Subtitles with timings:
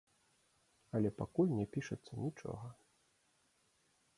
[0.99, 2.67] Але пакуль не пішацца нічога.